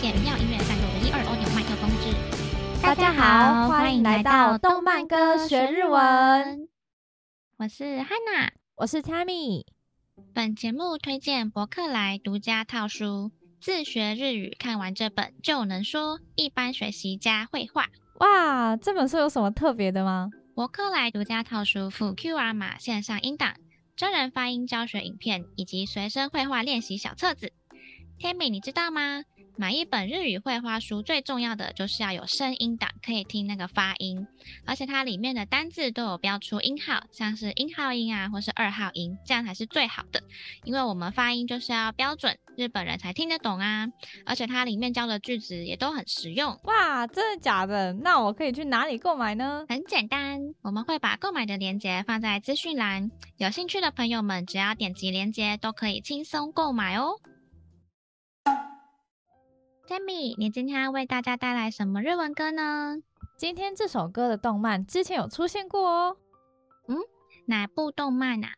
[0.00, 2.82] 谢云耀音乐赞助的一二 Audio 麦克风之。
[2.82, 6.70] 大家好，欢迎来到动漫歌学日文。
[7.58, 9.66] 我是 Hana，我是 Tammy。
[10.32, 17.90] 本节目推荐博客来独家套书，自学日语看完这本就能说一般学习加绘画。
[18.20, 20.30] 哇，这本书有什么特别的吗？
[20.54, 23.54] 博客来独家套书附 QR 码线上音档、
[23.94, 27.52] 真人发音教学影片以及随身绘画练习小册子。
[28.20, 29.22] Tammy，你知道吗？
[29.56, 34.26] 买一本日语绘画书最重要的就是要有声音档，可以听那个发音，
[34.66, 40.22] 而且它里面的单字都有标出音号，像是一号音啊，或是二号音，这样才是最好的。
[40.64, 43.86] 因为我们发音就是要标准，日本人才听得懂啊。
[44.26, 46.58] 而且它里面教的句子也都很实用。
[46.64, 47.92] 哇，真的假的？
[47.94, 49.64] 那我可以去哪里购买呢？
[49.68, 57.12] 很简单，我们会把购买的链接放在资讯栏，有兴趣的朋友们只要点击链接都可以轻松购买哦。
[59.90, 63.02] Tammy，你今天要为大家带来什么日文歌呢？
[63.36, 66.16] 今天这首歌的动漫之前有出现过哦。
[66.86, 66.96] 嗯，
[67.46, 68.50] 哪部动漫啊？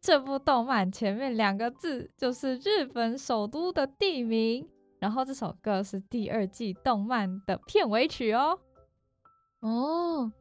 [0.00, 8.58] 这部动漫前面两个字就是日本首都的地名，然后这首歌是第二季动漫的片尾曲哦。
[9.60, 10.32] 哦，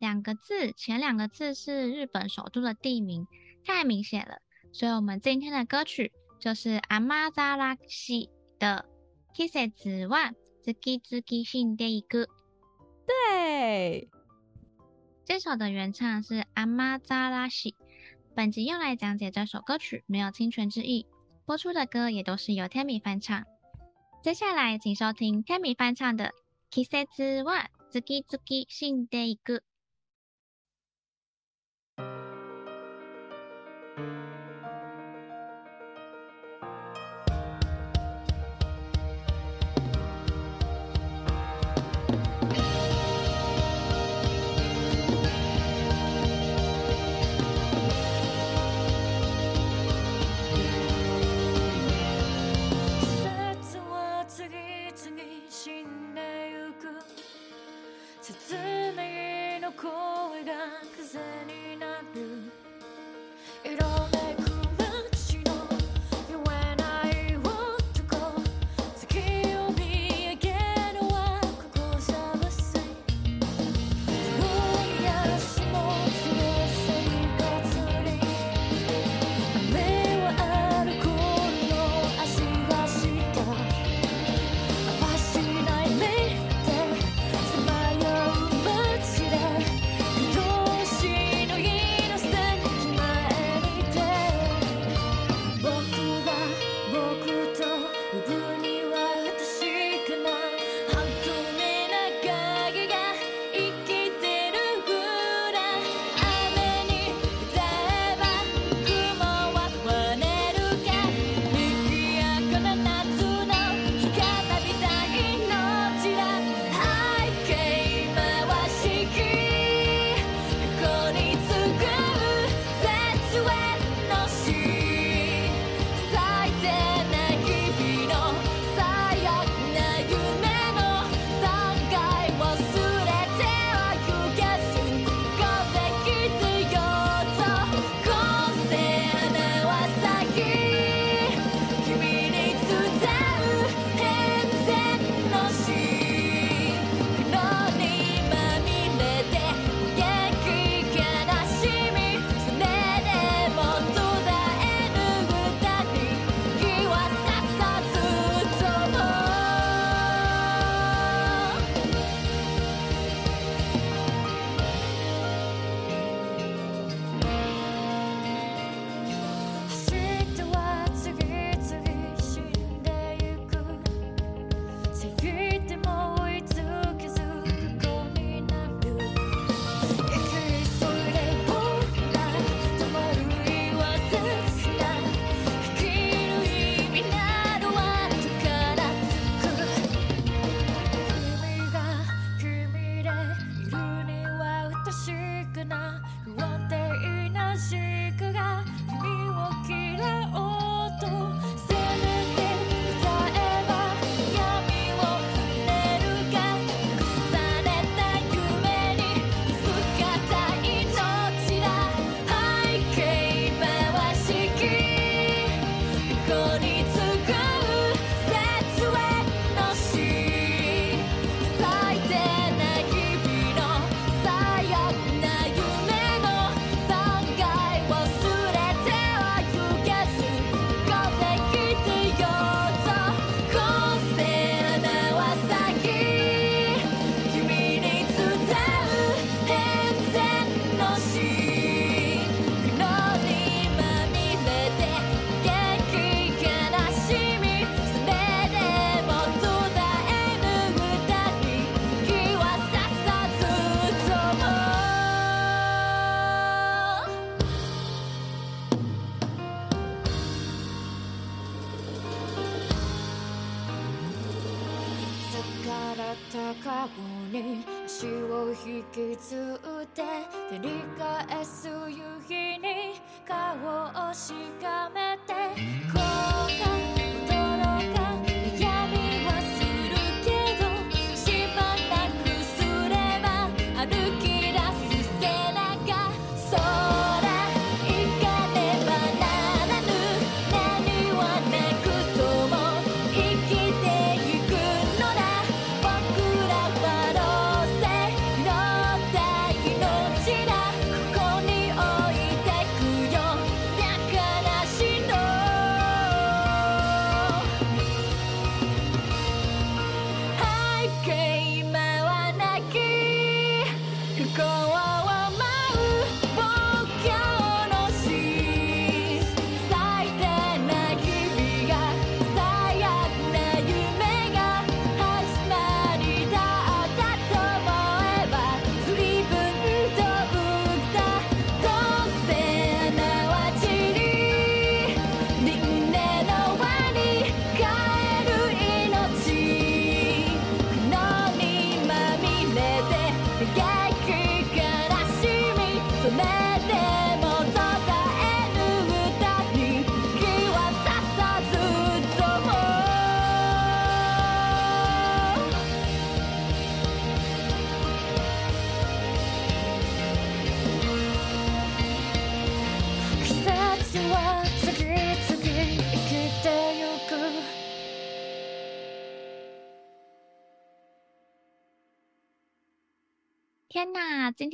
[0.00, 3.24] 两个字，前两个字是日本首都的地名，
[3.64, 4.38] 太明显了。
[4.72, 8.28] 所以我们今天的歌曲就是阿玛扎拉西
[8.58, 8.84] 的。
[9.35, 12.27] 季节は月々死んでいく。
[13.07, 14.09] 对，
[15.25, 17.75] 这首的原唱是阿玛扎拉西。
[18.35, 21.05] 本集用来讲解这首歌曲，没有侵权之意。
[21.45, 23.45] 播出的歌也都是由 Tammy 翻唱。
[24.21, 26.31] 接下来，请收听 Tammy 翻唱的
[26.69, 29.63] 季节は月々死んでいく。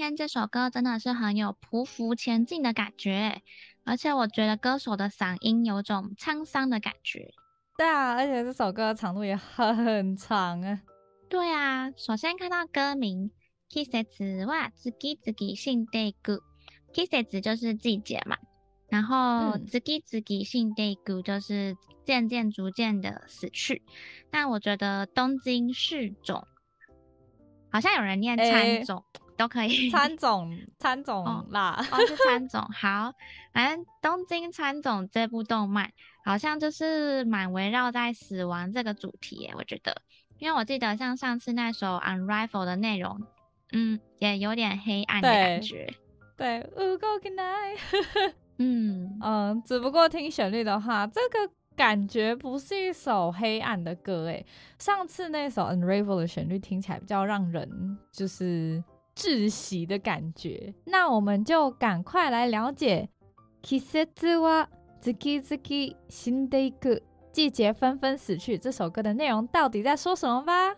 [0.02, 3.42] 天这首歌真的是很有匍匐前进的感觉，
[3.84, 7.34] 而且我觉得歌手的嗓音有种沧桑的感觉。
[7.78, 10.82] 对啊，而且这首歌长度也很长啊。
[11.30, 13.32] 对啊，首先看到歌名“
[13.70, 14.04] 季节
[14.46, 16.42] は次々死んでいく”，
[16.94, 18.38] 季节就是季节嘛，
[18.90, 21.76] 然后“次々死んでいく”就是
[22.06, 23.84] 渐渐逐渐的死去。
[24.32, 26.48] 那我觉得东京喰种。
[27.70, 32.61] 好像有人念参种、欸、 都可以， 参种参种啦，哦，哦是参种。
[32.73, 33.13] 好，
[33.53, 35.91] 反正东京参种这部动漫
[36.25, 40.03] 好像就是蛮围绕在死亡这个主题耶，我觉得，
[40.39, 43.21] 因为我记得像上次那首 Unravel 的内容，
[43.73, 45.93] 嗯，也有点黑暗的感觉。
[46.37, 51.53] 对，五个 good night 嗯嗯，只不过听旋律的话，这个。
[51.75, 54.45] 感觉不是一首黑暗的歌诶，
[54.79, 58.85] 上次那首 Unravel 的旋律听起来比较让人就是
[59.16, 60.74] 窒息的感觉。
[60.86, 63.10] 那我们就赶快来了解《
[63.68, 64.06] 季节
[64.38, 64.68] は
[65.02, 67.00] 次々死んでいく》
[67.32, 70.76] 季节纷纷死去这首歌的内容到底在说什么吧。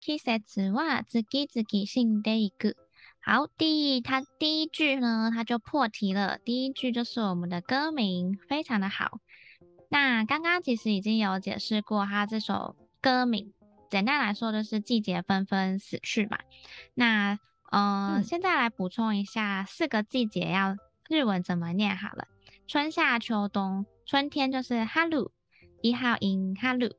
[0.00, 2.76] 季节は次々死んでいく。
[3.27, 6.37] 好，第一，它第一句呢，他就破题了。
[6.37, 9.19] 第一句就是我们的歌名，非常的好。
[9.89, 13.51] 那刚刚其实已经有解释过，他这首歌名，
[13.89, 16.37] 简单来说就是季节纷纷死去嘛。
[16.93, 17.39] 那，
[17.71, 20.77] 呃，嗯、现在来补充一下，四个季节要
[21.09, 22.27] 日文怎么念好了。
[22.67, 25.31] 春夏秋冬，春天就是哈鲁，
[25.81, 26.93] 一号音哈鲁。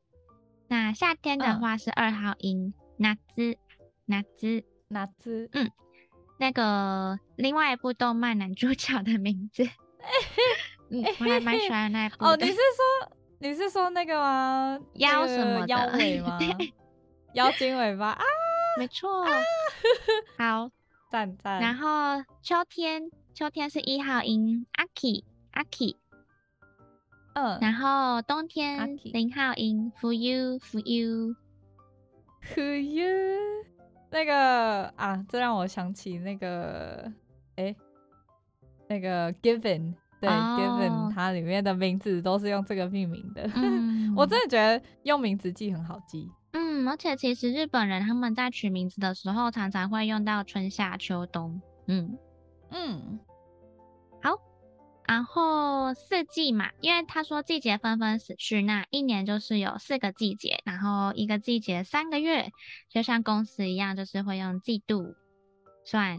[0.67, 2.75] 那夏天的话是二号音。
[2.99, 3.57] 嗯夏子，
[4.09, 5.71] 夏子，夏子，嗯，
[6.39, 9.63] 那个另外一部动漫男主角的名字，
[10.91, 12.25] 嗯，我还蛮喜欢那部。
[12.25, 14.79] 哦，你是说你是说那个吗？
[14.95, 15.69] 妖什么的？
[15.69, 16.39] 妖尾吗？
[17.35, 18.23] 妖精尾巴啊，
[18.79, 19.25] 没错。
[20.39, 20.71] 好，
[21.11, 21.61] 赞赞。
[21.61, 25.97] 然后秋天，秋天是一号音，aki，aki。
[27.35, 27.59] 嗯。
[27.61, 31.35] 然后冬天零号音，fuyu，fuyu。
[32.55, 32.65] 冬，
[34.11, 37.11] 那个啊，这让我想起那个，
[37.57, 37.75] 哎，
[38.89, 40.61] 那个 Given，对、oh.
[40.61, 43.51] Given，它里面的名字都是用这个命名的。
[43.55, 46.31] 嗯、 我真的觉得用名字记很好记。
[46.53, 51.61] 嗯，而且其实日本人他们在取名字的时候，常常会用到春夏秋冬。
[51.87, 52.17] 嗯
[52.71, 53.19] 嗯。
[55.07, 62.51] 然后四季嘛，因为他说季节纷纷死去，那一年就是有四个季节，然后一个季节三个月，
[62.91, 65.15] 就像公司一样，就是会用季度
[65.85, 66.19] 算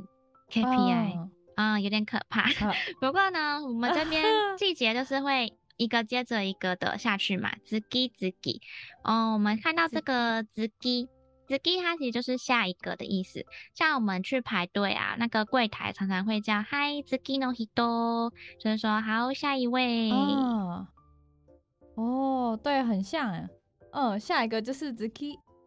[0.49, 2.49] KPI，啊、有点可怕。
[2.65, 4.23] 哦、 不过呢，我们这边
[4.57, 8.61] 季节就是会一个接着一个的下去嘛，四季四季。
[9.03, 11.09] 哦，我们看到这个四季，
[11.48, 13.44] 次它其实就是下一个的意思。
[13.74, 20.10] 像我们去排队啊，那个柜台常常会叫嗨，次の人，就是说好，下一位。
[20.10, 20.86] 哦，
[21.96, 23.48] 哦，对，很像哎。
[23.92, 25.08] 嗯，下一个就是次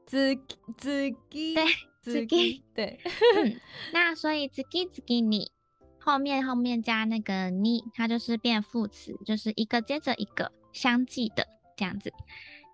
[0.08, 0.36] 次
[0.78, 1.16] 次
[1.54, 1.66] 对
[2.02, 2.26] 次
[2.74, 3.00] 对。
[3.36, 3.60] 嗯，
[3.94, 5.50] 那所以次次に
[6.00, 12.12] 后面后面加那个に，它就是变副词，就是一个接着一个相继的这样子。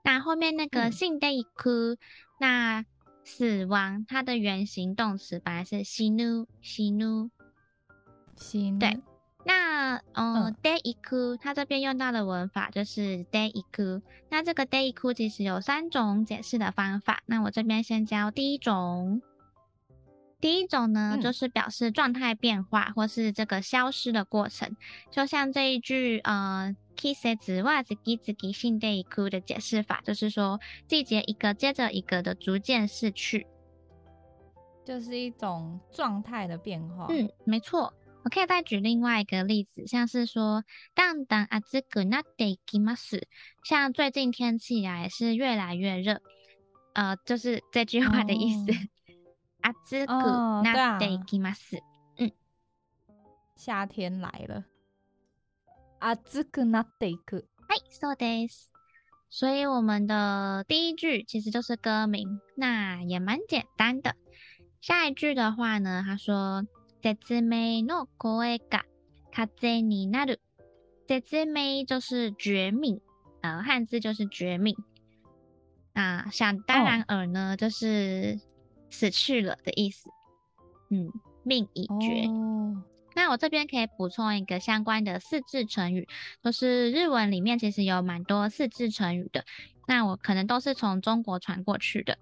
[0.04, 1.98] 那后面那个死んでいく，
[2.40, 2.84] 那
[3.26, 7.30] 死亡它的原型动词本来是死ぬ死ぬ
[8.36, 8.80] 死ぬ。
[8.80, 9.02] 对，
[9.46, 14.02] 那呃でいく它这边用到的文法就是でいく。
[14.30, 17.22] 那这个でいく其实有三种解释的方法。
[17.26, 19.22] 那我这边先教第一种。
[20.40, 24.76] 第一种呢，嗯、就是表示状态变化或是这个消失的过程，
[25.12, 26.76] 就像这一句呃。
[26.96, 33.48] 季节は次々死んでいく的解释法，就是说季节一个接着一个的逐渐逝去，
[34.86, 37.08] 就是一种状态的变化。
[37.10, 37.94] 嗯，没错。
[38.24, 40.64] 我可以再举另外一个例子，像是说
[40.96, 43.24] だんだん暑くなっていきます，
[43.64, 46.20] 像最近天气啊也是越来越热，
[46.94, 48.72] 呃，就是这句话的意思。
[49.64, 50.08] 暑く
[50.64, 51.82] なっていきます，
[52.18, 52.32] 嗯，
[53.56, 54.66] 夏天来了。
[56.00, 57.46] 暑くなっていく。
[57.68, 58.72] はい、そうです。
[59.30, 64.16] 所以我们的第一句其实就是歌名，那也蛮简单的。
[64.82, 66.66] 下一句的话呢，他说
[67.02, 68.84] 绝命の声が
[69.32, 70.40] 风になる。
[71.08, 73.02] 绝命就是绝命，
[73.42, 74.76] 呃，汉字就是绝命。
[75.94, 77.60] 啊，想当然尔呢，oh.
[77.60, 78.40] 就是
[78.90, 80.10] 死去了的意思。
[80.90, 81.12] 嗯，
[81.44, 82.28] 命已绝。
[82.28, 82.78] Oh.
[83.17, 86.07] 那我这边可以补充一个相关的四字成语，
[86.43, 89.43] 就是日文里面其实有蛮多四字成语的，
[89.89, 92.19] 那我可能都是从中国传过去的。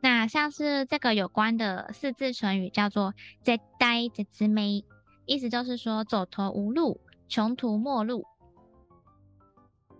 [0.00, 3.12] 那像是这个有关的四字成语叫做
[3.44, 4.82] “绝体绝命”，
[5.26, 8.24] 意思就是说走投无路、穷途末路。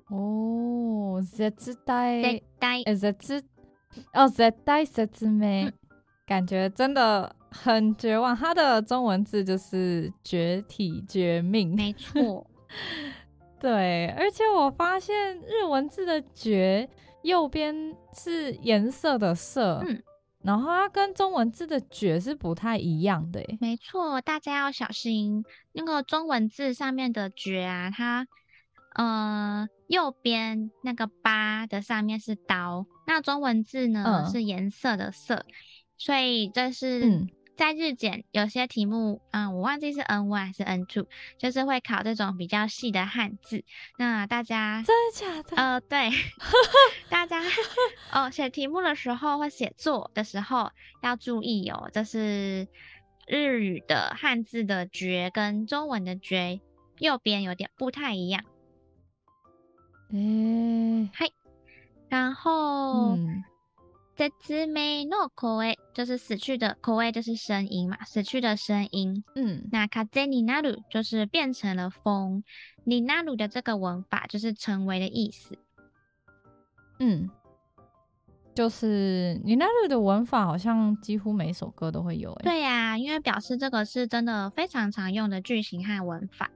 [0.08, 3.44] 哦，绝体绝体绝
[4.14, 5.70] 哦，绝体绝命，
[6.26, 7.36] 感觉真的。
[7.50, 12.46] 很绝望，它的中文字就是绝体绝命，没错。
[13.58, 16.88] 对，而且我发现日文字的绝
[17.22, 17.74] 右边
[18.14, 20.00] 是颜色的色，嗯，
[20.42, 28.28] 然后它跟中文字的绝是不太一样的，没错，大家要小心那个中文字上面的绝啊，它
[28.94, 35.44] 呃右边那个八的上面是刀，那中文字呢、嗯、是颜色的色，
[35.96, 37.26] 所以这是。
[37.58, 41.06] 嗯在日检有些题目，嗯，我忘记是 N1 还是 N two，
[41.38, 43.64] 就是会考这种比较细的汉字。
[43.98, 45.56] 那大家真的假的？
[45.56, 46.08] 呃，对，
[47.10, 47.42] 大家
[48.12, 50.70] 哦，写题目的时候或写作的时候
[51.02, 52.68] 要注意哦，就是
[53.26, 56.60] 日语的汉字的“绝”跟中文的“绝”
[57.00, 58.44] 右边有点不太一样。
[60.12, 61.28] 诶，嗨，
[62.08, 63.16] 然后。
[63.16, 63.42] 嗯
[64.17, 69.23] 绝命の声就是死去的声，就是声音嘛，死去的声音。
[69.33, 72.43] 嗯，那风になる就是变成了风，
[72.85, 75.57] になる的这个文法就是成为的意思。
[76.99, 77.31] 嗯，
[78.53, 82.35] 就是になる的文法好像几乎每首歌都会有。
[82.43, 86.51] 对呀、啊，因为表示这个是真的非常常用的句型和文法。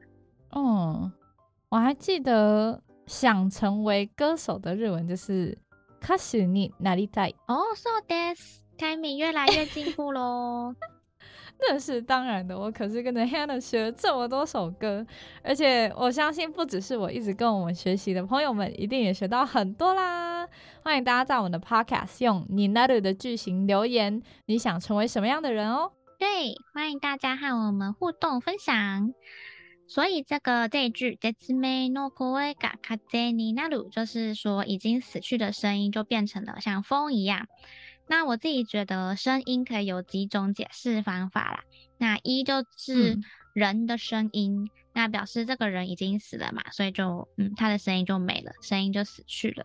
[0.51, 1.12] 嗯，
[1.70, 5.58] 我还记得想成为歌手的日文就是。
[6.01, 8.63] 歌手になりたい哦，そうです。
[8.77, 10.75] Tammy 越来越进步喽。
[11.60, 15.03] 那是当然的，我可是跟着 Hannah 学了这么多首歌，
[15.41, 20.48] 而且我相信不只是我一直跟我们学习的朋友们，一定也学到很多啦。
[20.84, 25.94] 欢迎大家在我们的 Podcast 用になる的句型留言，你想成为什么样的人哦？
[26.20, 29.12] 对，欢迎大家和我们互动分享。
[29.88, 37.48] 所以这个这一句绝命の声が风になる，就是说已经死去的声音就变成了像风一样。
[38.08, 41.63] 那我自己觉得声音可以有几种解释方法啦。
[41.98, 43.17] 那一就是
[43.53, 44.63] 人的声音。
[44.63, 49.64] 嗯 那表示这个人已经死了嘛，所以就嗯，他的声音就没了，声音就死去了。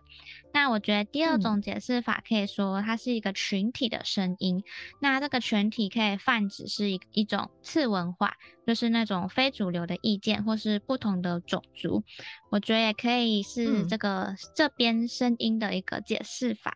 [0.52, 4.56] 那我觉得第二种解释法可以说它是一个群体的声音。
[4.56, 4.62] 嗯、
[5.00, 8.34] 那这个群体可以泛指是一一种次文化，
[8.66, 12.02] 就是那种非主流的意见或是不同的种族。
[12.50, 16.74] 我觉得也可以是这个、嗯、这边声音的一个解释法。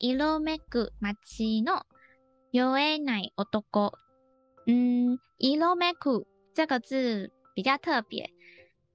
[0.00, 1.82] 色めく街の
[2.52, 3.92] 酔えない男。
[4.66, 8.30] 嗯，イロメク这个字比较特别，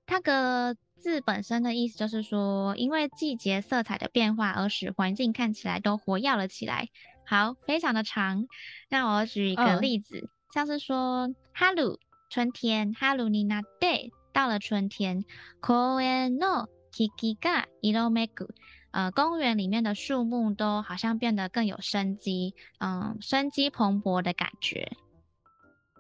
[0.06, 6.90] 它个字本身的意思就是说，因为季节色彩的变化而使环境看起来都活跃了起来。
[7.26, 8.48] 好，非常的长。
[8.90, 12.00] 那我举一个例子，嗯、像是说，哈鲁
[12.30, 15.24] 春天，哈鲁尼那 day 到了春天，
[15.62, 18.50] 公园の木々が色めく。
[18.96, 24.92] 呃，公园里面的树木都好像变得更有生机，嗯，生机蓬勃的感觉。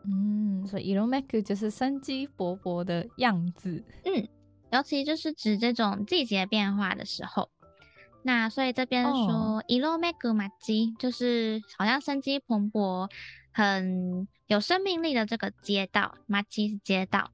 [0.03, 3.83] 嗯，所以色めく就是生机勃勃的样子。
[4.03, 4.27] 嗯，
[4.71, 7.49] 尤其就是指这种季节变化的时候。
[8.23, 13.09] 那所以这边说色めく街就是好像生机蓬勃、
[13.51, 16.15] 很有生命力的这个街道。
[16.43, 17.31] 街是街道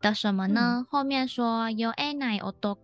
[0.00, 0.82] 的什么呢？
[0.82, 2.76] 嗯、后面说酔えない男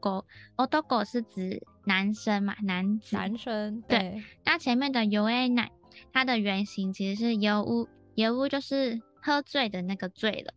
[0.57, 3.17] 男是指男生嘛，男子。
[3.17, 3.83] 男生。
[3.83, 3.99] 对。
[3.99, 5.71] 对，那前面的酔えない，
[6.13, 10.55] 它的原型其实是酔う，酔う就是喝醉的那个醉了。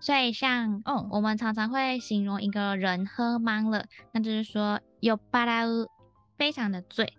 [0.00, 5.88] 所以像，我们常常会形容一个人喝茫了，那就是说酔っ払う。
[6.38, 7.12] 非常的醉，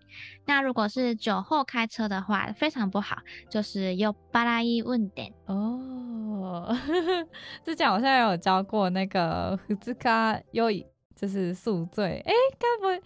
[0.45, 6.77] 那如果是酒后开车的话，非常不好，就是酔っ払い运転哦。
[7.63, 12.21] 之前好像有教过那个二日酔い，就是宿醉。
[12.25, 13.01] 哎、欸，该不会，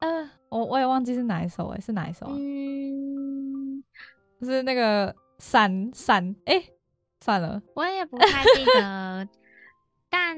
[0.00, 2.32] 呃，我我也忘记是哪一首哎，是哪一首啊？
[2.36, 3.82] 嗯，
[4.40, 6.72] 就是那个闪闪，哎、欸，
[7.20, 9.28] 算了，我也不太记得，
[10.10, 10.36] 但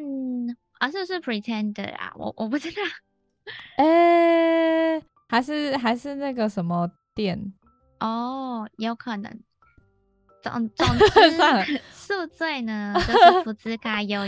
[0.78, 2.12] 啊，是不是 Pretender 啊？
[2.16, 2.80] 我我不知道。
[3.77, 7.53] 哎、欸，还是还是那个什么店
[7.99, 9.39] 哦，有可能。
[10.41, 14.27] 总 总之，算了，宿醉呢就是福兹卡优，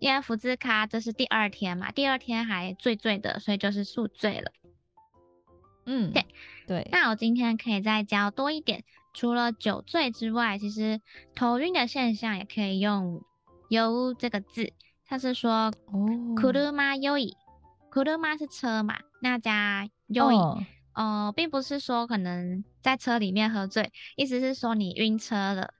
[0.00, 4.50] 因为福兹卡这是第二天嘛，第二天还醉醉的，所以就是宿醉了。
[5.86, 6.26] 嗯，对
[6.66, 6.88] 对。
[6.90, 8.82] 那我今天可以再教多一点，
[9.14, 11.00] 除了酒醉之外，其实
[11.36, 13.22] 头晕的现象也可以用
[13.70, 14.72] “忧”这个字，
[15.06, 16.52] 它是说“哦，车
[17.89, 18.15] 酔い”。
[18.17, 25.73] 车是车嘛，那加酔い，呃，并不是说可能在车里面喝醉，意思是说你晕车了。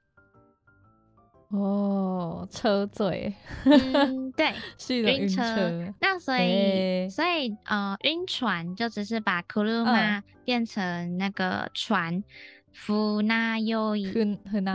[1.50, 3.34] 哦，车醉，
[3.66, 5.44] 嗯， 对，是晕车。
[5.44, 12.24] 车那所以，欸、所以呃，晕船就只是把车变成那个船，
[12.72, 14.12] 船酔い，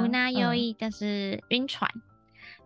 [0.08, 1.90] 船酔い就是晕船。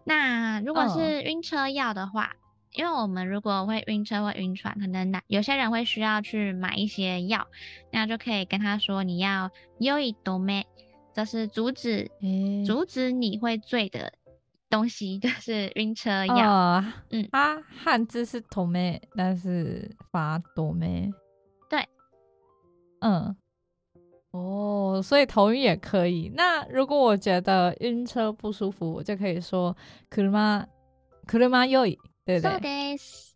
[0.05, 2.35] 那如果是晕车药的话。
[2.79, 7.47] 因为我们如果会晕车或晕船，可能有些人会需要去买一些药，
[7.93, 10.64] 那就可以跟他说你要酔い止め，
[11.12, 14.12] 这是阻止、欸、阻止你会醉的
[14.69, 16.35] 东西， 就是晕车药。
[16.35, 21.12] 呃、嗯，它汉字是止め，但是发止め。
[21.71, 21.87] 对，
[23.03, 23.37] 嗯，
[24.33, 26.29] 哦，所以头晕也可以。
[26.35, 29.77] 那如果我觉得晕车不舒服，我就可以说
[30.11, 30.29] 车
[31.29, 31.99] 车酔い。
[32.29, 33.35] そうです。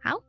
[0.00, 0.22] 好，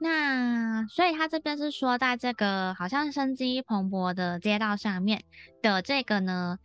[0.00, 5.22] 那所以他这边是说，在这个好像生机蓬勃的街道上面
[5.62, 6.58] 的这个呢，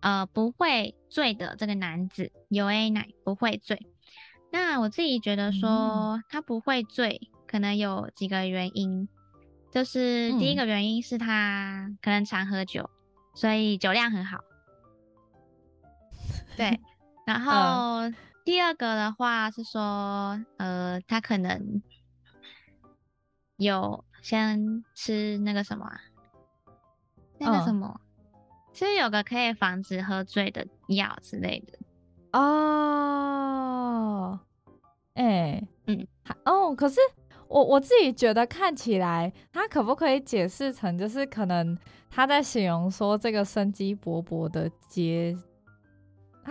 [0.00, 3.86] 呃，不会醉的这个男子，酔えない不会醉。
[4.50, 9.08] 那我自己觉得说他不会醉，可能有几个原因，
[9.70, 12.90] 就是第一个原因是他可能常喝酒，
[13.34, 14.38] 所以酒量很好。
[16.56, 16.80] 对，
[17.24, 18.12] 然后。
[18.51, 21.81] 嗯第二个的话是说，呃，他可能
[23.55, 25.89] 有先吃那个什么，
[27.39, 28.01] 那个什么，
[28.73, 31.79] 其实、哦、有个可以防止喝醉的药之类的。
[32.37, 34.37] 哦，
[35.13, 36.05] 哎、欸，嗯，
[36.43, 36.99] 哦，可是
[37.47, 41.77] 我我自己觉得看起来，他可不可以解释成，就是可能
[42.09, 45.37] 他在形容说这个生机勃勃的街。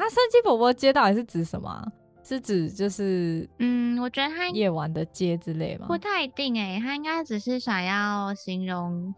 [0.01, 1.87] 它生机勃勃街道也是指什么？
[2.23, 5.87] 是指就是嗯，我觉得它夜晚的街之类吗？
[5.89, 9.15] 不太一定哎、欸，它应该只是想要形容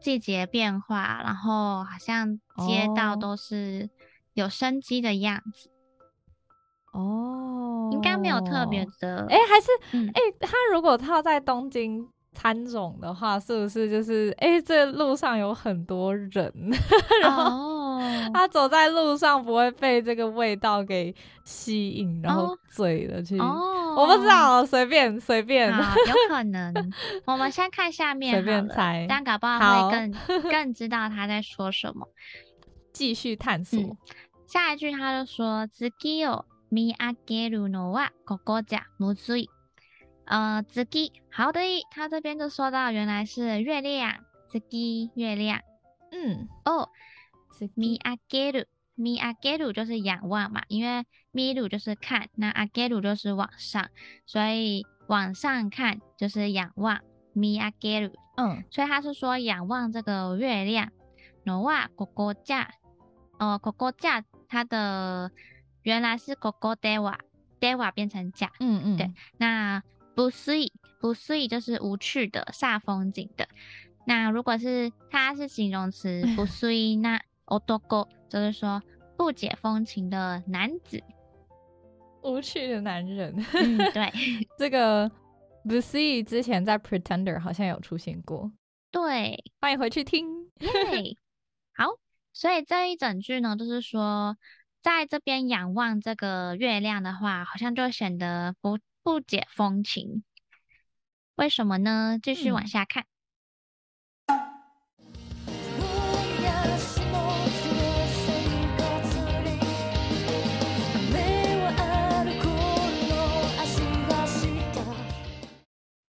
[0.00, 3.88] 季节变化，然后好像街道都是
[4.34, 5.70] 有生机的样子。
[6.92, 9.26] 哦，应该没有特别的。
[9.30, 16.52] 哎、欸，还是哎，它、欸、如果套在东京喰种的话，是不是就是哎、欸，这路上有很多人，
[17.22, 17.79] 然后。
[17.99, 21.13] 哦他走在路上不会被这个味道给
[21.43, 23.37] 吸引，然后醉了去。
[23.39, 25.71] 哦，我不知道，随便随便。
[25.71, 26.73] 好，有可能。
[27.25, 32.07] 我们先看下面，随便猜，但搞不好会更好 更知道他在说什么。
[32.91, 33.97] 继续探索、嗯。
[34.47, 39.49] 下一句他就说：“月を见上げるのはここじゃむずい。”
[40.25, 41.59] 呃，月，好的，
[41.91, 44.15] 他这边就说到原来是月亮，
[44.51, 45.59] 月月亮。
[46.11, 46.89] 嗯，哦。
[47.57, 47.69] 见
[48.03, 53.89] 上げる， 见上げる就是仰望嘛，因为见る就是看，那上げる就是往上，
[54.25, 56.99] 所以往上看就是仰望，
[57.33, 58.13] 见上げる。
[58.37, 60.91] 嗯，所以他是说仰望这个月亮。
[61.45, 62.65] のはここじゃ，
[63.37, 65.31] 哦，ここじゃ，它的
[65.83, 67.19] 原来是ここでは，
[67.59, 68.49] では变成じゃ。
[68.59, 69.13] 嗯嗯，对。
[69.37, 69.83] 那
[70.15, 70.53] 不思
[70.99, 73.47] 不思就是无趣的、煞风景的。
[74.07, 77.21] 那如果是它是形容词，不思那
[77.58, 78.82] 男就是说
[79.16, 81.02] 不解风情的男子，
[82.22, 83.34] 无趣的男人。
[83.54, 84.12] 嗯，对，
[84.56, 85.10] 这个
[85.64, 88.52] 不思之前在 Pretender 好像有出现过。
[88.90, 90.50] 对，欢迎回去听。
[90.58, 91.16] 对，
[91.74, 91.86] 好，
[92.32, 94.36] 所以这一整句呢，就是说
[94.82, 100.24] 在这边仰望这个月亮的话，好像就显得不不解风情。
[101.36, 102.18] 为什么呢？
[102.22, 103.06] 继续往下看。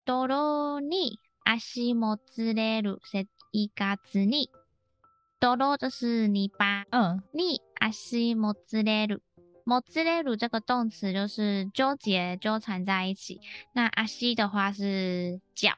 [0.07, 3.25] 泥に足もつれる生
[3.75, 4.49] 活に，
[5.39, 9.21] 泥就是泥巴，嗯，に足もつれる，
[9.65, 13.39] もつれる这个动词就是纠结、纠缠在一起。
[13.73, 15.73] 那足的话是脚，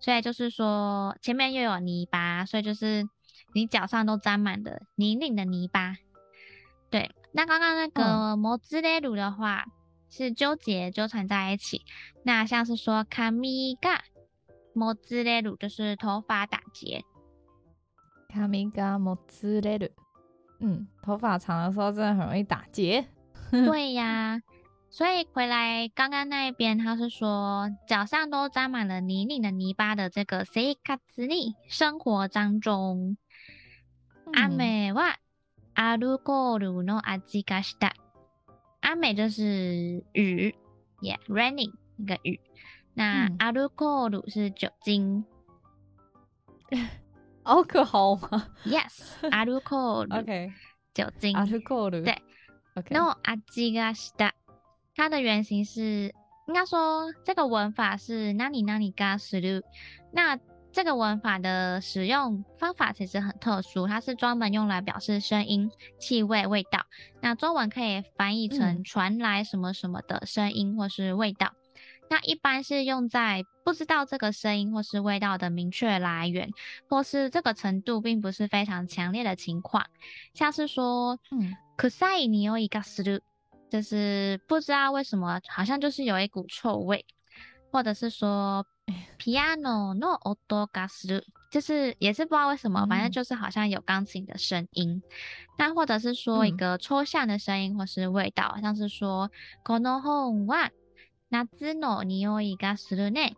[0.00, 3.06] 所以就是说前面又有泥巴，所以就是
[3.54, 5.96] 你脚上都沾满了泥泞的泥巴。
[6.90, 9.64] 对，那刚刚那个もつれる的话。
[10.08, 11.82] 嗯是纠结纠缠在一起，
[12.22, 13.98] 那像是说髪が
[14.72, 17.02] もつれる，就是头发打结。
[18.28, 19.90] 髪がもつれる，
[20.60, 23.08] 嗯，头发长的时候真的很容易打结。
[23.50, 24.40] 对呀，
[24.88, 33.16] 所以回来刚刚那一边，他是说脚上都沾满了泥泞的泥巴的这个生活に生活当中，
[34.32, 35.16] 雨は
[35.74, 37.76] アルコールの味がし
[38.81, 40.55] 阿美就是雨
[41.01, 42.39] ，yeah，raining 一个雨。
[42.93, 45.23] 那 a l c o h 是酒精，
[47.43, 50.51] alcohol 吗？Yes，阿鲁科鲁，OK，
[50.93, 52.17] 酒精，阿鲁科鲁，对
[52.75, 54.33] ，OK，no 阿吉嘎西达，
[54.95, 56.13] 它的原型是
[56.47, 59.63] 应该说这个文法是 nani nani ga s
[60.11, 60.37] 那
[60.72, 66.84] 这个文法的使用方法其实很特殊，它是专门用来表示声音、气味、味道。
[67.20, 71.54] 那中文可以翻译成传来什么什么的声音或是味道。
[71.54, 71.70] 嗯、
[72.10, 76.50] 那一般是用在不知道这个声音或是味道的明确来源，
[76.88, 79.86] 或是这个程度并不是非常强烈的情况，
[80.34, 83.20] 像是说，嗯，臭い匂いがする，
[83.70, 87.06] 就是不知道为什么，好像就是有一股臭味，
[87.70, 88.66] 或者是说。
[89.16, 95.02] ピアノの音がする，就是也是不知道为什么，反正就是好像有钢琴的声音。
[95.56, 99.30] 那、嗯、或者是说一个抽象的声音或是味道，嗯、像是说
[99.64, 100.70] この本は
[101.30, 103.34] 夏の匂いがするね。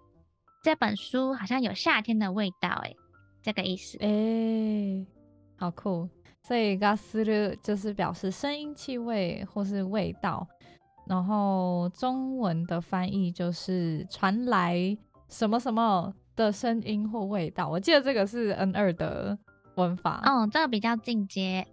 [0.64, 2.96] 这本书好像有夏天的味道，诶，
[3.42, 3.96] 这个意思。
[3.98, 5.06] 诶、欸，
[5.58, 6.08] 好酷。
[6.42, 10.48] 所以がする就是表示声音、气味或是味道。
[11.06, 14.96] 然后中文的翻译就是传来。
[15.30, 17.68] 什么什么的声音或味道？
[17.68, 19.38] 我记得这个是 N 二的
[19.76, 20.22] 文法。
[20.24, 21.66] 哦，这个比较进阶。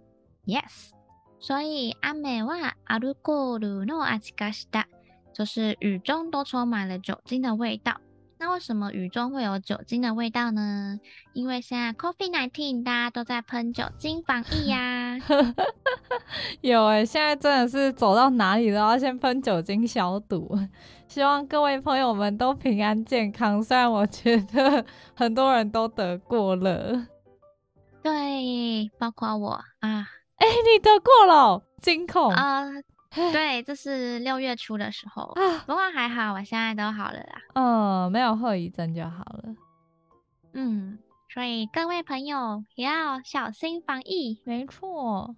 [0.46, 0.90] Yes，
[1.38, 4.84] 所以雨はアルコールの味がした，
[5.32, 8.00] 就是雨中都充满了酒精的味道。
[8.38, 10.98] 那为什么雨中会有酒精的味道呢？
[11.32, 14.97] 因为现在 COVID-19 大家都在喷酒精防疫呀、啊。
[16.61, 20.57] 有哎、欸，现在真的是走到哪里都要先喷酒精消毒。
[21.07, 23.63] 希望各位朋友们都平安健康。
[23.63, 27.07] 虽然我觉得很多人都得过了，
[28.03, 30.07] 对，包括我啊。
[30.37, 32.63] 哎、欸，你得过了，惊恐啊！
[33.11, 37.41] 对，这是六月初的时候啊，不过还好，我现在都好了啦。
[37.55, 39.43] 嗯，没有后遗症就好了。
[40.53, 40.97] 嗯，
[41.32, 44.40] 所以各位朋友也要小心防疫。
[44.44, 45.34] 没错。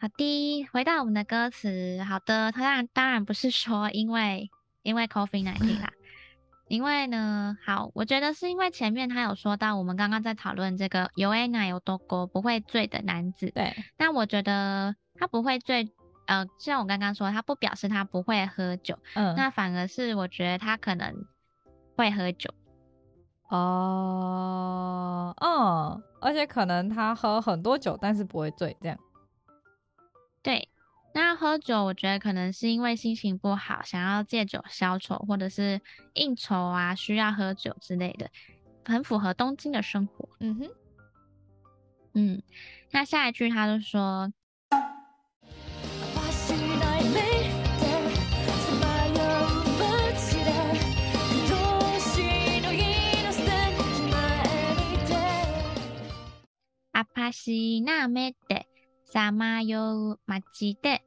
[0.00, 2.02] 好的，回到我们的歌词。
[2.08, 4.48] 好的，他当然当然不是说因为
[4.82, 5.90] 因为 COVID-19 啦，
[6.68, 13.50] 因为呢，好，我觉得是因为前面他有说到，我们刚刚在讨论这个酔えない男不会醉的男子。
[13.50, 15.90] 对，那我觉得他不会醉，
[16.26, 21.26] 呃，像我刚刚说，他不表示他不会喝酒，嗯，那反而是我觉得他可能
[21.96, 22.54] 会喝酒。
[23.55, 28.97] 哦，嗯，而且可能他喝很多酒，但是不会醉，这样。
[30.41, 30.69] 对，
[31.13, 35.79] 那喝酒，我觉得可能是因为心情不好，想要借酒消愁，或者是
[36.13, 38.27] 应酬啊，需要喝酒之类的，
[38.85, 40.27] 很符合东京的生活。
[40.39, 40.67] 嗯哼，
[42.15, 42.41] 嗯，
[42.91, 44.33] 那下一句他就说，
[57.13, 58.65] 帕西纳梅的
[59.03, 60.99] 萨玛尤马吉的。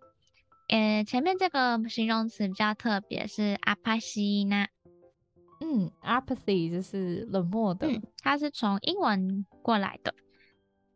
[0.69, 4.69] 呃，前面这个形容词比较特别，是阿帕西纳。
[5.61, 10.14] 嗯，apathy 就是冷漠的，嗯，它是从英文过来的，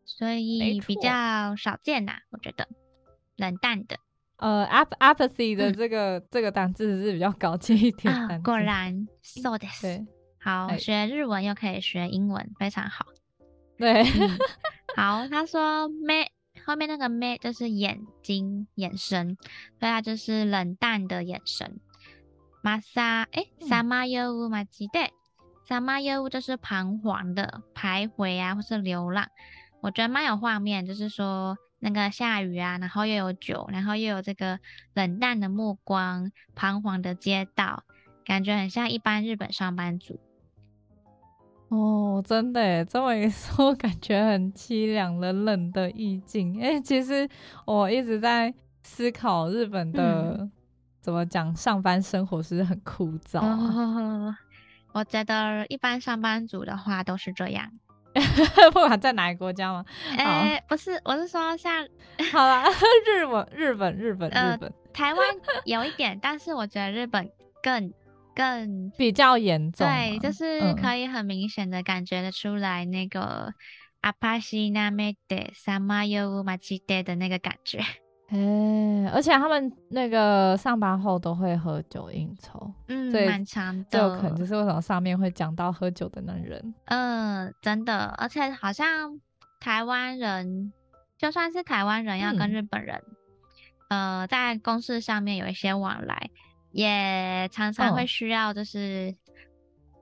[0.05, 2.69] 所以比较少见呐，我觉得
[3.37, 3.97] 冷淡的。
[4.37, 8.39] 呃，ap apathy 的这个、嗯、这个单字是比较高级一点、啊。
[8.41, 10.03] 果然，so this，
[10.39, 13.07] 好，学日文又可以学英文，非常好。
[13.81, 14.39] 对，嗯、
[14.95, 16.31] 好，他说咩
[16.67, 19.39] 后面那个咩就是眼睛、眼神，
[19.79, 21.81] 所以它就是冷淡的眼神。
[22.63, 25.13] 马萨，哎，萨玛尤乌马吉代，
[25.67, 29.27] 萨玛尤乌就是彷徨的、徘徊啊，或是流浪。
[29.81, 34.61] 我觉得蛮有画面，就是说那个下雨啊，然后又有酒，然后又有这个
[34.93, 37.85] 冷淡的目光、彷徨的街道，
[38.27, 40.21] 感觉很像一般日本上班族。
[41.71, 46.63] 哦，真的耶，这么一 说，感觉很凄凉、冷冷的意境。
[46.63, 47.29] 哎，其实
[47.65, 48.53] 我一直在
[48.83, 50.53] 思考日本的、嗯。
[51.01, 51.57] 怎么讲？
[51.57, 53.57] 上班生活是不是很枯燥啊？
[53.57, 54.37] 哦，
[54.93, 57.71] 我觉得一般上班族的话都是这样，
[58.71, 59.83] 不管在哪个国家吗？
[60.19, 60.25] 哎、
[60.57, 61.87] 欸，不是，我是说像，
[62.31, 62.65] 好了，
[63.09, 65.27] 日本，日本，日本，日本，呃、台湾
[65.65, 67.31] 有一点，但是我觉得日本
[67.63, 67.91] 更
[68.41, 69.87] 更比较严重。
[69.87, 73.53] 对，就是可以很明显的感觉得出来那个
[74.01, 77.81] 阿帕西那美德萨玛尤马吉德的那个感觉。
[78.29, 83.85] 哎、欸，而且他们那个上班后都会喝酒应酬，嗯，蛮长的。
[83.91, 86.75] 就可能就是为什么上面会讲到喝酒的男人。
[86.85, 89.21] 嗯，真的，而且好像
[89.59, 90.73] 台湾人，
[91.19, 93.03] 就算是台湾人要跟日本人，
[93.89, 96.31] 嗯、呃，在公事上面有一些往来，
[96.73, 99.33] 也常常会需要就是、哦、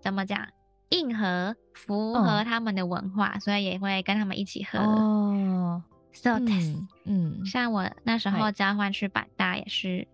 [0.00, 0.46] 怎么讲，
[0.90, 4.78] 硬核符合他们的文化，哦、所以也会跟他们一起喝。
[4.78, 5.82] 哦。
[6.10, 10.08] So this，嗯，像我那时候交换去百大也是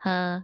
[0.00, 0.42] 喝，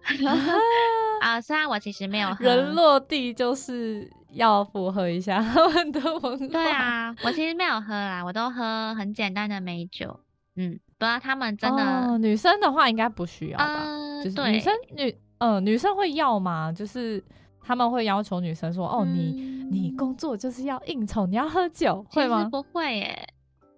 [1.20, 6.46] 啊， 虽然我其实没有喝，人落地就是要符合一下 他们的文化。
[6.46, 10.20] 对啊，我其实没有喝啦，我都喝很简单的美酒。
[10.55, 13.64] 嗯，不知道他们真的，哦、女生的话应该不需要吧？
[13.64, 16.72] 呃、就是女生女，呃，女生会要吗？
[16.72, 17.22] 就是
[17.62, 19.33] 他们会要求女生说，哦，你
[19.70, 22.48] 你工作就是要应酬，你要喝酒，会吗？
[22.51, 23.29] 不会耶。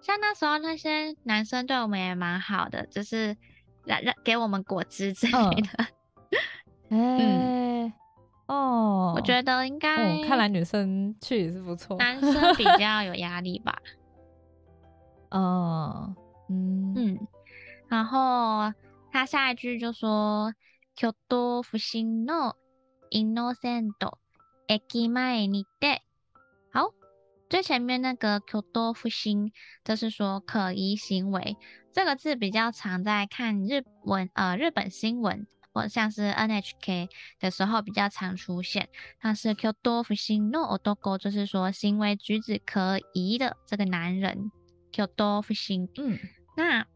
[0.01, 3.37] 像那时候那些男生对我们也蛮好的，就是
[3.85, 5.87] 让让给我们果汁之类的。
[6.89, 7.93] 嗯，欸、
[8.47, 11.97] 哦，我觉得应该、哦，看来女生去也是不错。
[11.99, 13.77] 男生比 较有压力吧。
[15.31, 16.15] 哦，
[16.49, 17.29] 嗯嗯。
[17.89, 18.73] 然后
[19.13, 20.53] 他下一句就说
[21.00, 22.56] ：“京都伏见の
[23.12, 24.18] イノセント
[24.68, 26.02] 駅前にて。”
[26.74, 26.94] 好。
[27.48, 29.52] 最前面那个京都伏见，
[29.84, 31.56] 就是说可疑行为
[31.94, 37.08] 这个字比较常在看日文呃日本新闻或像是 NHK
[37.40, 38.90] 的时候比较常出现。
[39.22, 44.52] 但是京都伏见の男就是说行为举止可疑的这个男人。
[44.92, 46.18] 京都伏见，嗯，
[46.58, 46.88] 那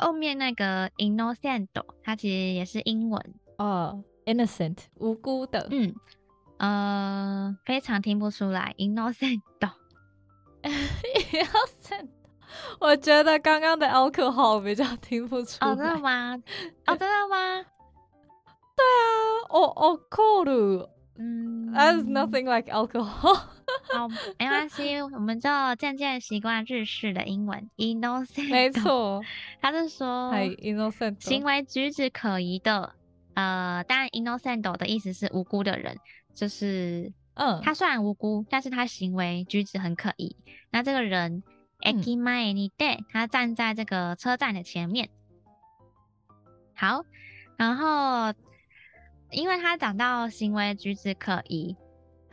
[0.00, 1.68] 后面那个 innocent，
[2.02, 5.94] 它其实也是英文哦，innocent 无辜的，嗯
[6.58, 9.40] 呃非常听不出来 innocent
[10.62, 12.08] innocent。
[12.78, 15.70] 我觉得刚刚的 alcohol 比较听不出来。
[15.72, 16.34] 哦，真的吗？
[16.86, 17.64] 哦，真的吗？
[18.76, 20.88] 对啊，哦哦，cool。
[21.16, 23.40] 嗯，That's nothing like alcohol。
[23.92, 25.48] 好，没关系，我们就
[25.78, 27.70] 渐渐习惯日式的英文。
[27.76, 28.50] innocent。
[28.50, 29.22] 没错，
[29.60, 32.94] 他是说，innocent，行为举止可疑的。
[33.34, 35.98] 呃，但 innocent 的意思是无辜的人，
[36.34, 37.12] 就是。
[37.36, 40.36] 嗯，他虽然无辜，但是他行为举止很可疑。
[40.70, 41.42] 那这个人
[41.80, 45.08] 駅前にて，他站在这个车站的前面。
[46.76, 47.04] 好，
[47.56, 48.32] 然后
[49.32, 51.74] 因为他讲到行为举止可疑，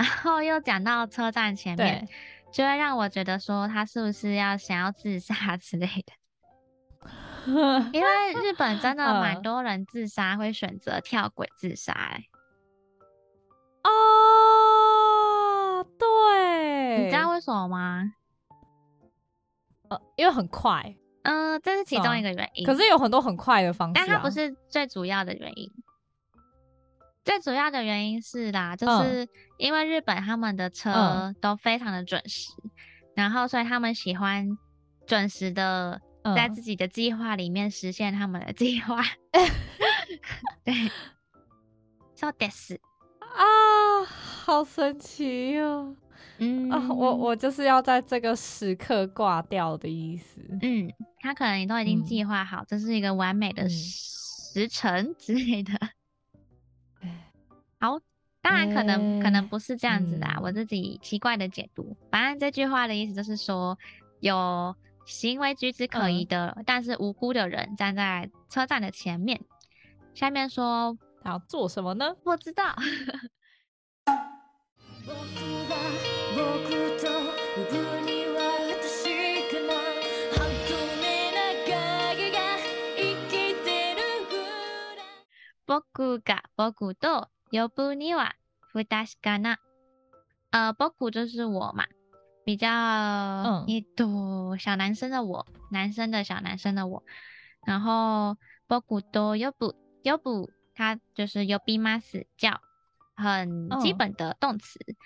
[0.02, 2.08] 然后又讲到车站前面，
[2.52, 6.12] 就会让我觉得说他是不是要想要自杀之类的。
[7.94, 12.24] 因为日本真的蛮多人自杀会选择跳轨自杀，欸，
[13.84, 15.86] 哦。
[16.00, 18.14] 对，你知道为什么吗？
[19.90, 22.66] 呃，因为很快，嗯、呃，这是其中一个原因。
[22.66, 25.72] 可是有很多很快的方式、啊，但它不是最主要的原因。
[27.24, 29.28] 最主要的原因是啦，就是
[29.61, 32.71] 因为日本他们的车都非常的准时，嗯、
[33.15, 34.59] 然后所以他们喜欢
[35.07, 36.01] 准时的
[36.35, 39.03] 在自己的计划里面实现他们的计划。
[39.33, 39.49] 嗯、
[40.65, 40.91] 对，
[42.17, 42.79] そうです。
[43.21, 45.97] 啊，好神奇哟、哦！
[46.39, 50.41] 嗯啊，我我就是要在这个时刻挂掉的意思。
[50.63, 55.73] 嗯，他可能你都已经计划好，嗯、这是一个完美的时辰之类的。
[57.03, 57.11] 嗯、
[57.79, 57.99] 好，
[58.42, 61.96] 当然可能、欸、可能不是这样子的、啊，嗯、我自己奇怪的解读。
[62.10, 63.78] 反正这句话的意思就是说，
[64.20, 64.76] 有
[65.06, 69.40] 行为举止可疑的，嗯、但是无辜的人站在车站的前面。
[70.14, 72.16] 下面说他要做什么呢？
[72.24, 72.76] 不知道。
[87.51, 88.35] 呼ぶには
[88.73, 89.59] 不确かな。
[90.51, 91.85] 呃，仆就是我嘛，
[92.45, 97.03] 比较一朵小男生的我，男生的小男生的我。
[97.65, 98.37] 然后
[98.69, 99.75] 仆と呼ぶ。
[100.05, 102.59] 呼ぶ，它就是呼びます，叫，
[103.17, 104.79] 很基本的动词。
[104.87, 104.97] Oh.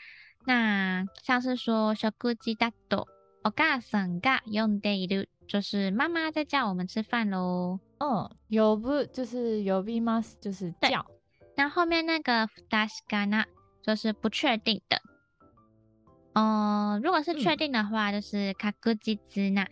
[0.46, 3.06] 那像是说食事だと
[3.42, 7.80] お母さんが呼んでいる，就是妈妈在叫我们吃饭喽。
[7.98, 11.04] 嗯，呼ぶ就是呼びます，就是叫。
[11.56, 13.44] 那后面那个不确かな
[13.82, 15.00] 就是不确定的。
[16.34, 19.66] 哦、呃，如果是确定的话，就是确実な。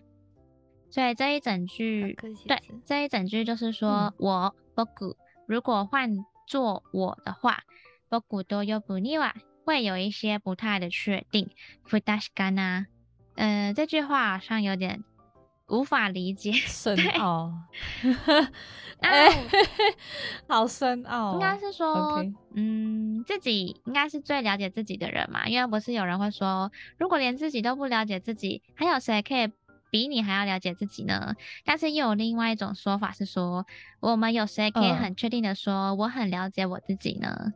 [0.90, 4.54] 所以这一整句，对，这一整句就是说、嗯、我。
[4.84, 5.16] 仆，
[5.48, 7.64] 如果换做我的话，
[8.20, 9.32] 仆と呼ぶには
[9.64, 11.50] 会有一些不太的确定。
[11.82, 12.86] 不确かな，
[13.34, 15.02] 呃，这句话好像有点
[15.73, 17.51] 无法理解， 深奥。
[19.01, 19.29] 哎，
[20.47, 21.33] 好深奥。
[21.33, 22.33] 应该是说，Okay.
[22.53, 29.51] 嗯，自己应该是最了解自己的人嘛，因为不是有人会说，如果连自己都不了解自己，还有谁可以？
[29.91, 33.63] 比你还要了解自己呢，但是又有另外一种说法是说，
[33.99, 37.53] 我们有谁可以很确定的说我很了解我自己呢？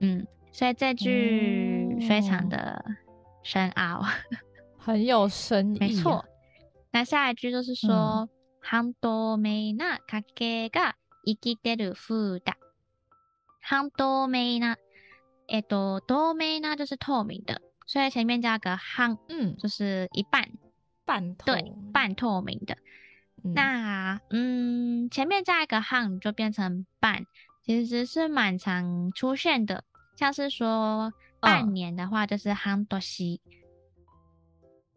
[0.00, 2.84] 嗯，嗯，所以这句非常的
[3.42, 4.38] 深奥，嗯、
[4.76, 5.80] 很有深意、啊。
[5.80, 6.22] 没错，
[6.91, 8.29] 那下一句就是说，
[8.61, 10.93] 半透明な影が
[11.25, 12.55] 生きてる风だ。
[13.61, 14.77] 半透明な，
[15.47, 20.49] えっと，透明な就是透明的，所以前面加个半，嗯，就是一半。
[21.05, 22.75] 半透对，半透明的。
[23.43, 27.25] 嗯那嗯，前面加一个半就变成半，
[27.63, 29.83] 其实是蛮常出现的。
[30.17, 33.39] 像是说半年的话，就是半年。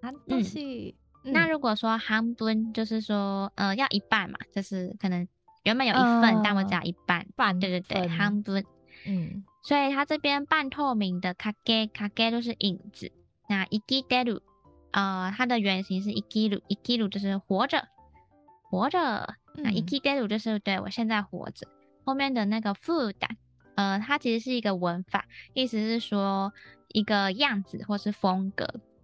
[0.01, 0.94] 半年。
[1.25, 5.27] 那如果说半分，就是说呃要一半嘛，就是可能
[5.64, 7.27] 原本有一份，嗯、但我只要一半。
[7.37, 8.64] 半对对对，半分。
[9.07, 13.12] 嗯，所以它这边半透明的影、影都是影子。
[13.49, 14.40] 那生きてる。
[14.92, 17.88] 呃，它的原型是生きる，生きる就是活着，
[18.70, 19.37] 活着。
[19.57, 21.68] 嗯、那生きてる就是对我现在活着。
[22.05, 23.29] 后面的那个风だ，
[23.77, 26.53] 呃，它其实是一个文法，意思是说
[26.88, 28.81] 一个样子或是风格，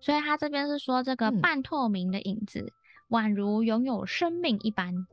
[0.00, 2.72] 所以他这边是说这个半透明的影子，嗯、
[3.10, 5.06] 宛如拥有生命一般。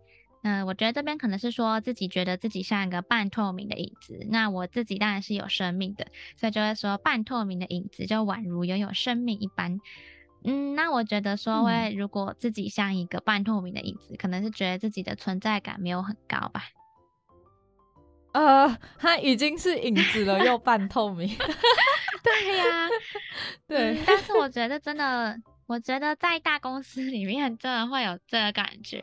[0.44, 6.06] 嗯、呃，我觉得这边可能是说自己觉得自己像一个半透明的影子，那我自己当然是有生命的，
[6.38, 9.80] 所以就会说半透明的影子就宛如拥有生命一般。
[10.44, 16.62] 嗯，那我觉得说会如果自己像一个半透明的影子，嗯、可能是觉得自己的存在感没有很高吧。
[18.36, 21.26] 呃，他已经是影子了，又半透明。
[22.22, 22.90] 对呀、啊，
[23.66, 24.04] 对、嗯。
[24.06, 29.00] 但是我觉得真的，我觉得在大公司里面真的会有这个感觉。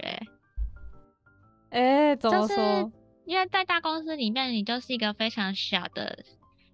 [1.70, 2.48] 哎、欸，怎么说？
[2.48, 2.92] 就是
[3.24, 6.22] 因为在大公司里面，你就是一个非常小的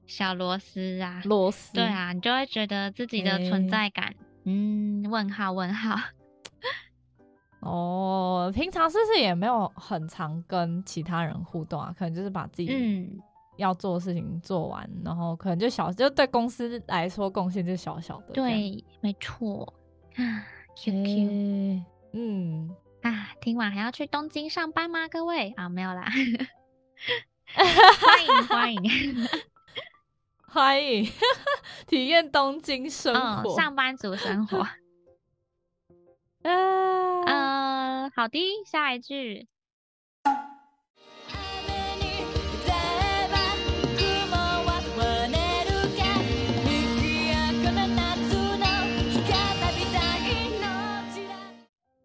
[0.08, 1.74] 小螺丝啊，螺丝。
[1.74, 5.96] 对啊，你就会觉得自己的存在感，欸、嗯，问号问号。
[7.60, 11.94] 哦，平常是不是也没有很常跟其他人互动啊？
[11.98, 13.20] 可能就是把自己
[13.56, 18.32] 要做的事情做完，嗯、然后可能就小，就对公司来说贡献就小小的。
[18.32, 19.74] 对，没错。
[20.14, 20.22] 啊
[20.76, 22.70] ，Q Q，、欸、嗯。
[23.02, 25.06] 啊，听完还要去东京上班吗？
[25.08, 26.04] 各位啊，没有啦，
[27.54, 29.28] 欢迎欢迎
[30.46, 31.08] 欢迎
[31.86, 34.66] 体验东京生活，嗯，上班族生活。
[36.50, 38.10] 嗯。
[38.18, 39.46] 好的下一句。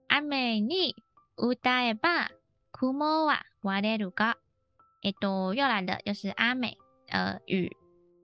[0.08, 0.96] 阿美丽
[1.38, 2.30] 乌达也罢
[2.70, 4.36] 苦木瓦瓦列鲁嘎
[5.02, 6.78] 一朵又来的又是阿美
[7.08, 7.76] 呃雨。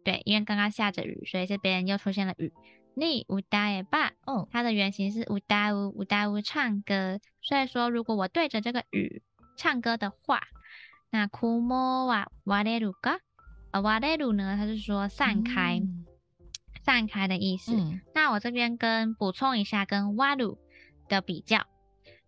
[0.04, 2.54] 对因为刚刚下着雨所以这边又出现了雨。
[2.95, 7.19] 你歌えば，嗯，它的原型是歌う，歌う唱歌。
[7.43, 9.23] 所以说，如果我对着这个雨
[9.57, 10.41] 唱歌的话，
[11.11, 13.19] 那云は割れるか？
[13.73, 16.05] 呃，割れる呢，它是说散开，嗯、
[16.85, 17.75] 散开的意思。
[17.75, 20.57] 嗯、那我这边跟补充一下，跟割る
[21.09, 21.67] 的比较，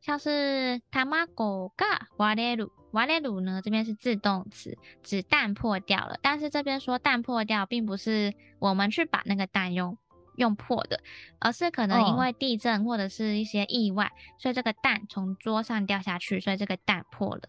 [0.00, 1.28] 像是卵
[1.76, 2.70] が割れる。
[2.92, 6.18] 割れる呢，这边是自动词，指蛋破掉了。
[6.22, 9.98] 但是这边说蛋破掉，并不是我们去把那个蛋用
[10.36, 11.00] 用破的，
[11.38, 17.42] 而是可能因为地震或者是一些意外，哦、所以这个蛋从桌上掉下去，所以这个蛋破了。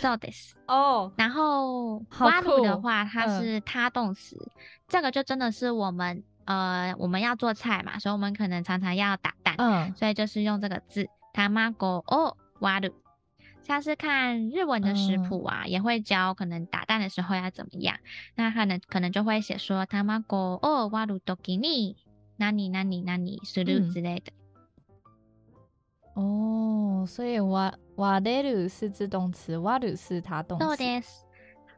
[0.00, 4.50] So this 哦，然后割る的话，它是他动词，嗯、
[4.88, 12.04] 这个就真的是我们呃我们要做菜嘛，所以我们可能常常要打蛋，嗯，所以就是用这个字，卵を
[12.60, 12.92] 割る。
[13.68, 17.96] 像是看日文的食谱啊，嗯、也会教可能打蛋的时候要怎么样。
[18.34, 21.96] 那可能可能就会写说卵を割る时に
[22.38, 24.32] 何々何々する之类的。
[26.14, 30.64] 哦，所以割割れる是自动词，割る是他动词。
[30.64, 31.24] そうです。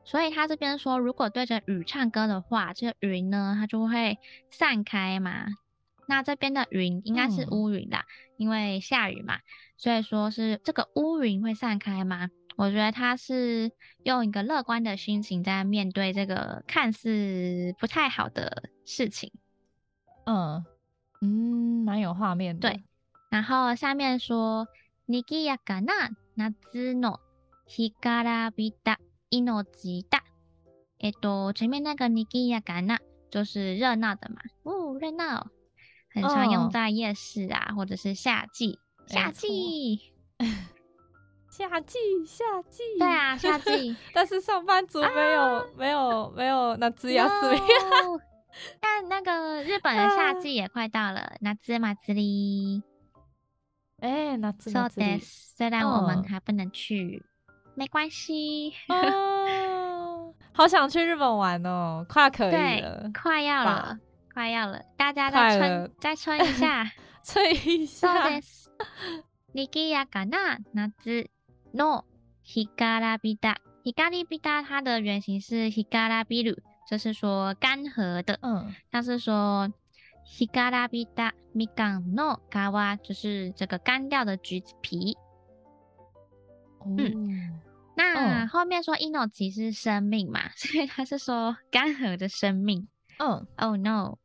[0.04, 4.18] 所以他这边说，如果对着雨唱歌的话，这个云呢，它就会
[4.50, 5.46] 散开嘛。
[6.10, 9.40] 那这边的云应该是乌云啦，嗯、因为下雨嘛。
[9.76, 12.30] 所以说是这个乌云会散开吗？
[12.56, 13.70] 我觉得他是
[14.04, 19.30] 用一个乐观的心情在面对这个看似不太好的事情。
[20.24, 20.64] 嗯
[21.20, 22.70] 嗯，蛮有画面的。
[22.70, 22.84] 对，
[23.28, 24.66] 然后下面说
[25.06, 27.18] にぎやかな夏の
[27.68, 28.98] 干からびた
[29.30, 30.22] 命だ。
[30.98, 32.98] えっと，前面那个にぎやかな
[33.30, 35.48] 就是热闹的嘛，哦，热闹，
[36.13, 38.79] 很常用在夜市啊，哦、或者是夏季。
[39.07, 39.99] 夏季，
[41.49, 43.95] 夏季，夏季，对啊，夏季。
[44.13, 47.51] 但是上班族没有，啊、没有，没有那只亚斯。
[48.79, 51.77] 但那个日本的夏季也快到了，夏祭
[52.13, 52.81] り。
[53.99, 55.19] 哎，夏祭り。
[55.21, 58.73] 虽然我们还不能去，哦、没关系。
[58.87, 63.99] 哦，好想去日本玩哦，快可以了，快要了，吧
[64.32, 68.40] 快要了，大家再撑，了再撑一下， 撑一下。
[69.54, 71.30] にぎやかな夏
[71.74, 72.04] の
[72.44, 73.56] 干からびた。
[73.84, 76.58] 干からびた，它的原型是干からびる，
[76.90, 78.38] 就是说干涸的。
[78.42, 79.72] 嗯，像是说
[80.24, 85.16] 干からびたみかんの皮，就是这个干掉的橘子皮。
[86.84, 87.60] 嗯，嗯，
[87.96, 92.88] 那后面说命是生命嘛，所以他是说干涸的生命。
[93.20, 94.18] 嗯，Oh no。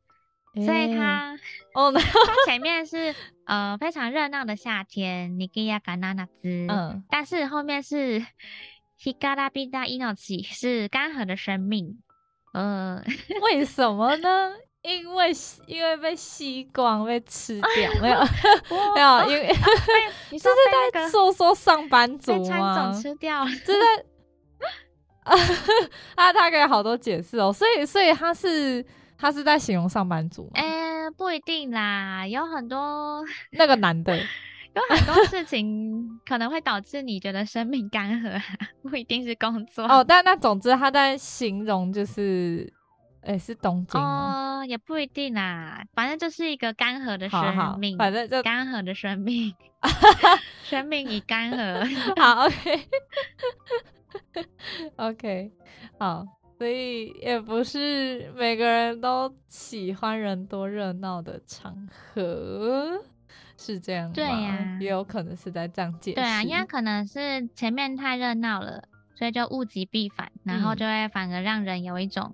[0.54, 1.34] 所以它，
[1.72, 2.00] 哦，它
[2.44, 3.14] 前面是
[3.46, 8.22] 呃非常热闹的夏天，にぎやかな夏，嗯，但是后面是
[8.98, 12.02] 干からびた命，是干涸的生命，
[12.52, 13.02] 呃，
[13.40, 14.52] 为什么呢？
[14.82, 15.32] 因为
[15.66, 18.20] 因为被吸光，被吃掉，没有
[18.94, 19.56] 没有，因为
[20.32, 20.56] 这是
[20.92, 22.92] 在说说上班族吗？
[22.92, 23.46] 吃掉，
[26.15, 28.85] 啊，他给好多解释哦，所以所以他是。
[29.19, 30.51] 他是在形容上班族吗？
[30.53, 34.15] 哎、欸，不一定啦，有很多那个男的，
[34.75, 38.39] 有很多事情可能会导致你觉得生命干涸，
[38.83, 40.03] 不一定是工作哦。
[40.07, 42.71] 但那总之他在形容就是，
[43.21, 47.41] 哎、欸，是东京哦，也不一定啦，反正就是一个干涸的生
[47.79, 49.51] 命，好好反正就干涸的生命，
[50.63, 52.13] 生命已干涸。
[52.21, 52.47] 好
[54.97, 55.51] okay.
[55.97, 56.25] 好。
[56.57, 62.99] 所以也不是每个人都喜欢人多热闹的场合，
[63.55, 64.13] 是这样吗？
[64.15, 66.15] 对呀、啊，也有可能是在这样解释。
[66.15, 68.83] 对啊，因为可能是前面太热闹了，
[69.13, 72.33] 所以就物极必反，然后就会反而让人有一种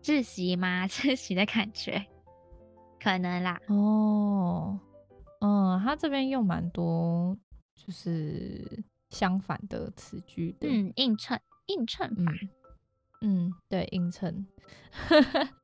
[0.00, 2.06] 窒息嘛、 窒息的感觉，
[3.02, 3.60] 可能啦。
[3.66, 4.78] 哦，
[5.40, 7.36] 嗯，他这边用蛮多
[7.74, 12.32] 就是相反的词句的，嗯，映衬映衬法。
[12.32, 12.48] 嗯
[13.26, 14.46] 嗯，对，映衬。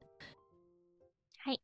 [1.37, 1.59] 嗨，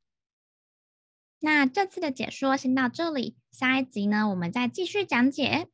[1.38, 5.68] 那这次的解说先到这里，下一集呢，我们再继续讲解。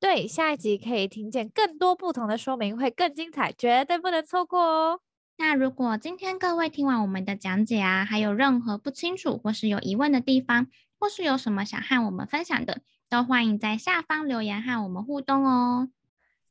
[0.00, 5.00] 对，下一集可以听见更多不同的说明，会更精彩，绝对不能错过哦。
[5.36, 10.66] 那如果今天各位听完我们的讲解啊，还有任何不清楚或是有疑问的地方，
[10.98, 15.88] 或是有什么想和我们分享的，都欢迎在下方留言和我们互动哦。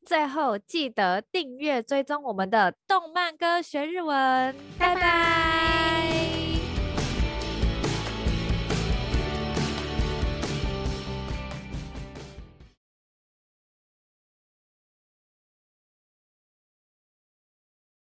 [0.04, 6.37] 最后记得订阅追踪我们的动漫歌学日文，拜拜。